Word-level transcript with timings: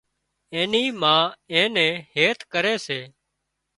اين 0.55 0.73
ما 1.01 1.15
اين 1.51 1.67
نين 1.75 1.93
هيت 2.15 2.39
ڪري 2.51 2.75
سي 2.85 2.99